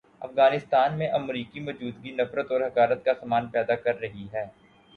افغانستان 0.21 0.97
میں 0.97 1.07
امریکی 1.09 1.59
موجودگی 1.59 2.11
نفرت 2.11 2.51
اور 2.51 2.61
حقارت 2.61 3.05
کا 3.05 3.13
سامان 3.13 3.47
پیدا 3.47 3.75
کر 3.75 3.99
رہی 3.99 4.27
ہے۔ 4.33 4.45